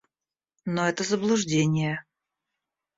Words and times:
Но 0.65 0.89
это 0.89 1.03
заблуждение. 1.03 2.03